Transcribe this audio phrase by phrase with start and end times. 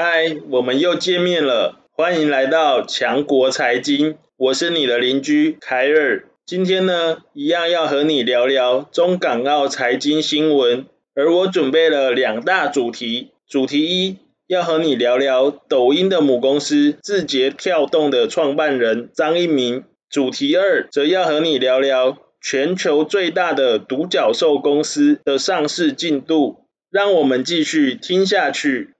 [0.00, 6.24] 嗨，我们又见面了，欢迎来到强国财经，我是你的邻居凯尔。
[6.46, 13.32] 今天呢，一样要和你聊聊中港澳财经新闻，而我准备了两大主题。
[13.48, 19.82] 主题一，要和你聊聊抖音的母公司字节跳动的创办人张一鸣。
[20.08, 26.66] 主题二，则要和你聊聊全球最大的独角兽公司的上市进度。
[26.88, 28.90] 让我们继续听下去。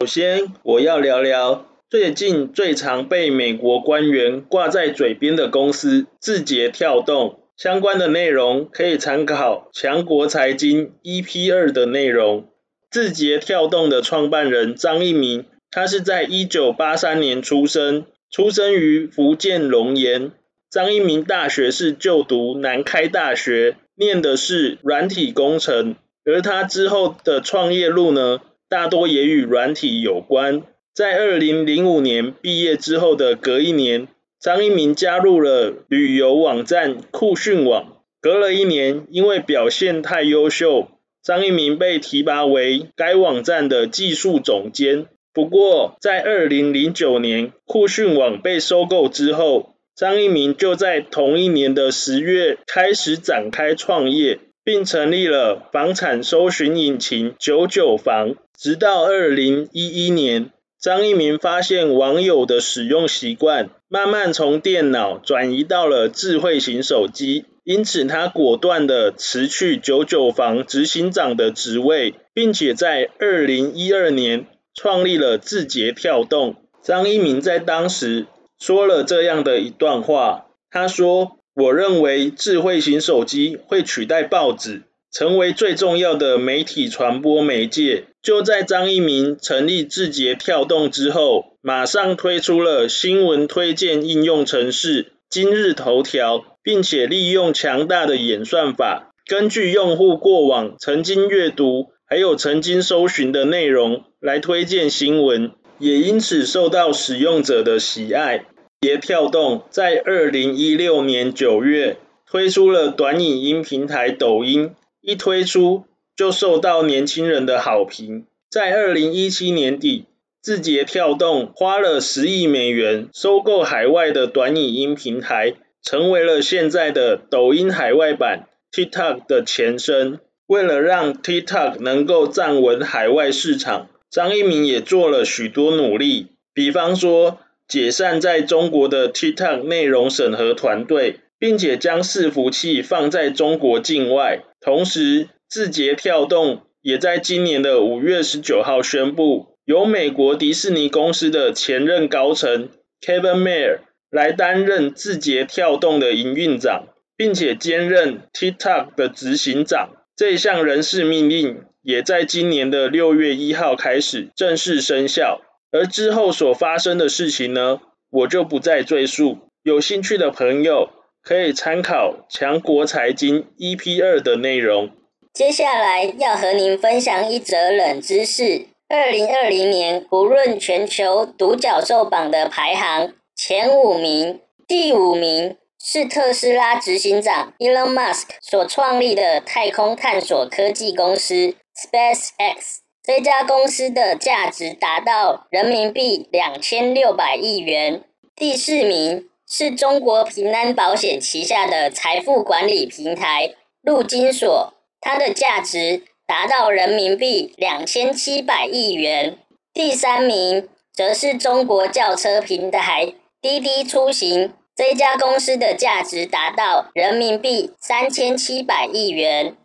[0.00, 7.40] 首先，我要聊聊最近最常被美国官员挂在嘴边的公司——字节跳动。
[7.56, 12.46] 相关的内容可以参考强国财经 EP 二的内容。
[12.92, 20.30] 字节跳动的创办人张一鸣，他是在一九八三年出生，出生于福建龙岩。
[20.70, 28.38] 张一鸣大学是就读南开大学，念的是软体工程，而他之后的创业路呢，
[28.68, 30.62] 大多也与软体有关。
[30.94, 34.08] 在二零零五年毕业之后的隔一年，
[34.40, 37.96] 张一鸣加入了旅游网站酷讯网。
[38.20, 40.88] 隔了一年，因为表现太优秀，
[41.22, 45.06] 张一鸣被提拔为该网站的技术总监。
[45.32, 54.40] 不过，在二零零九年酷讯网被收购之后，张一鸣就在同一年的十月开始展开创业。
[54.64, 76.56] 并成立了房产搜寻引擎九九房，直到二零一一年，张一鸣发现网友的使用习惯慢慢从电脑转移到了智慧型手机，因此他果断地辞去九九房执行长的职位，并且在二零一二年创立了字节跳动。
[76.82, 78.26] 张一鸣在当时
[78.58, 81.38] 说了这样的一段话，他说。
[81.54, 88.04] 我认为智慧型手机会取代报纸，成为最重要的媒体传播媒介。
[88.22, 108.38] 就在张一鸣成立字节跳动之后，马上推出了新闻推荐应用程式今日头条，并且利用强大的演算法，根据用户过往曾经阅读还有曾经搜寻的内容来推荐新闻，也因此受到使用者的喜爱。
[108.38, 111.98] 字节跳动在二零一六年九月
[112.30, 114.70] 推出了短影音平台抖音，
[115.00, 115.84] 一推出
[116.16, 118.26] 就受到年轻人的好评。
[118.50, 120.06] 在二零一七年底，
[120.42, 130.20] 字节跳动花了十亿美元收购海外的短影音平台，成为了现在的抖音海外版 TikTok 的前身。
[130.46, 137.38] 为了让 TikTok 能够站稳海外市场，张一鸣也做了许多努力，比方说，
[137.68, 144.40] 解散在中国的 TikTok 内容审核团队，并且将伺服器放在中国境外。
[144.60, 152.68] 同时，字节跳动也在今年的五月十九号宣布，由美国迪士尼公司的前任高层
[153.00, 153.78] Kevin Mayer
[154.10, 159.90] 来担任字节跳动的营运长，并且兼任 TikTok 的执行长。
[160.16, 165.42] 这项人事命令也在今年的六月一号开始正式生效。
[165.70, 169.38] 而之后所发生的事情呢，我就不再赘述。
[169.62, 170.88] 有兴趣的朋友
[171.28, 174.88] 可以参考强国财经 EP 二的内容。
[175.34, 192.78] 接下来要和您分享一则冷知识：二零二零年胡润全球独角兽榜的排行前五名，第五名是特斯拉执行长 Elon Musk 所创立的太空探索科技公司 SpaceX。
[193.02, 198.02] 这家公司的价值达到人民币两千六百亿元。
[198.34, 209.38] 第四名是中国平安保险旗下的财富管理平台陆金所，它的价值达到人民币两千七百亿元。
[209.72, 219.56] 第三名则是中国轿车平台滴滴出行，这家公司的价值达到人民币三千七百亿元。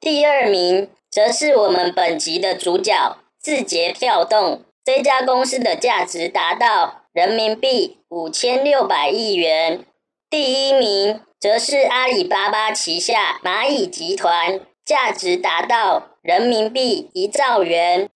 [0.00, 0.88] 第二名。
[1.12, 9.84] 则是我们本集的主角字节跳动，这家公司的价值达到人民币五千六百亿元。
[10.28, 18.10] 第一名则是阿里巴巴旗下蚂蚁集团，价值达到人民币一兆元。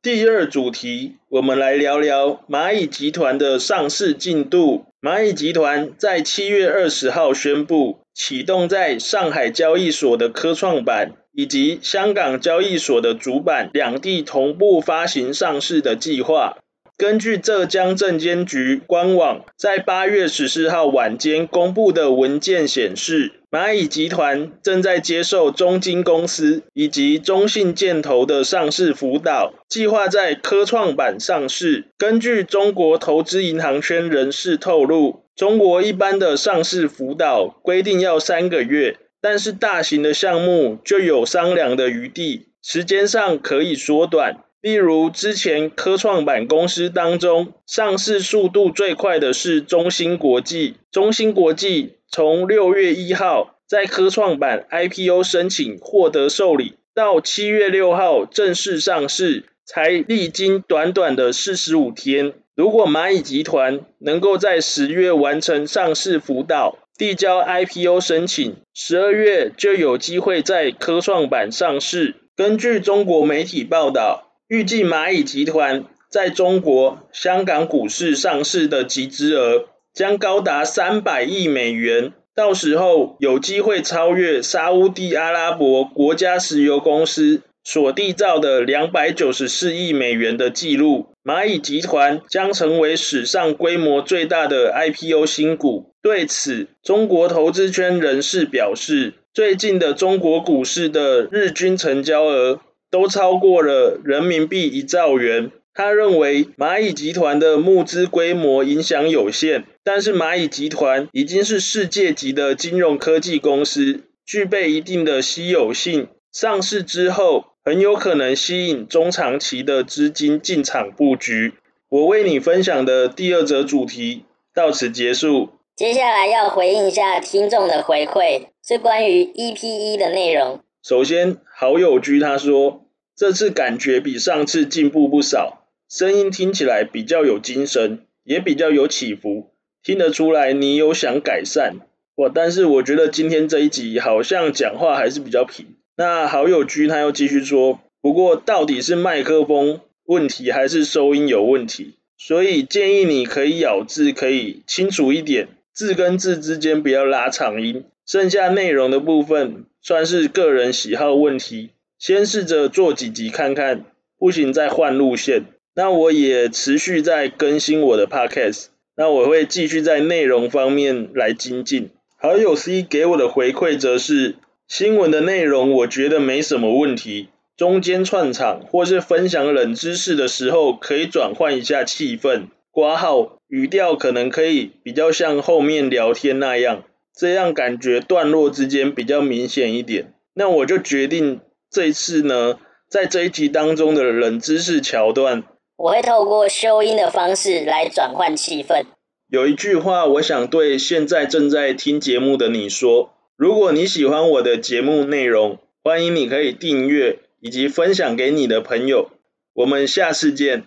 [0.00, 4.86] 第二主题，我们来聊聊蚂蚁集团的上市进度。
[5.02, 11.12] 蚂蚁集团在七月二十号宣布启动在上海交易所的科创板。
[11.36, 16.56] 以及香港交易所的主板两地同步发行上市的计划。
[16.98, 31.84] 根据浙江证监局官网在八月十四号晚间公布的文件显示，蚂蚁集团正在接受中金公司以及中信建投的上市辅导，计划在科创板上市。
[31.98, 38.96] 根据中国投资银行圈人士透露，中国一般的上市辅导规定要三个月，
[39.28, 44.44] 但是大型的项目就有商量的余地，时间上可以缩短。
[44.60, 50.76] 例如，之前科创板公司当中，上市速度最快的是中芯国际。
[50.92, 62.32] 中芯国际从六月一号在科创板 IPO 申请获得受理，到七月六号正式上市，才历经短短的四十五天。
[62.54, 72.16] 如果蚂蚁集团能够在十月完成上市辅导，递交 IPO 申请，十二月就有机会在科创板上市。
[72.36, 74.24] 根据中国媒体报道。
[74.48, 91.08] 预计蚂蚁集团在中国、香港股市上市的集资额将高达三百亿美元，到时候有机会超越沙乌地阿拉伯国家石油公司所缔造的两百九十四亿美元的纪录。
[91.26, 95.92] 蚂蚁集团将成为史上规模最大的 IPO 新股。
[96.00, 102.60] 对此，中国投资圈人士表示，最近的中国股市的日均成交额。
[102.88, 105.50] 都超过了人民币一兆元。
[105.74, 116.06] 他认为蚂蚁集团的募资规模影响有限，但是蚂蚁集团已经是世界级的金融科技公司，具备一定的稀有性。
[116.32, 121.54] 上市之后，很有可能吸引中长期的资金进场布局。
[121.88, 124.22] 我为你分享的第二则主题
[124.54, 125.48] 到此结束。
[125.74, 130.60] 接下来要回应一下听众的回馈，是关于 EP 一的内容。
[130.80, 132.84] 首先，好友居他说，
[133.16, 139.50] 这次感觉比上次进步不少，声音听起来比较有精神，也比较有起伏，
[139.82, 141.78] 听得出来你有想改善。
[142.14, 145.66] 哇，但是我觉得今天这一集好像讲话还是比较平。
[145.96, 151.94] 那好友居他又继续说，不过到底是麦克风问题还是收音有问题？
[152.18, 157.84] 所以建议你可以咬字可以清楚一点，字跟字之间不要拉长音。
[158.06, 163.84] 剩下内容的部分算是个人喜好问题，先试着做几集看看，
[164.18, 165.44] 不行再换路线。
[165.74, 168.66] 那我也持续在更新我的 podcast，
[168.96, 171.90] 那我会继续在内容方面来精进。
[172.16, 174.36] 好友 C 给我的回馈则是，
[174.68, 186.82] 新闻的内容我觉得没什么问题，中间串场或是分享冷知识的时候可以转换一下气氛，括号语调可能可以比较像后面聊天那样。
[187.14, 191.40] 这样感觉段落之间比较明显一点，那我就决定
[191.70, 192.58] 这一次呢，
[192.90, 195.44] 在这一集当中的冷知识桥段，
[195.76, 198.84] 我会透过修音的方式来转换气氛。
[199.30, 209.10] 有一句话，我想对现在正在听节目的你说：如果你喜欢我的节目内容，欢迎你可以订阅以及分享给你的朋友。
[209.52, 210.64] 我们下次见，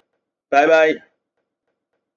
[0.49, 1.08] 拜拜。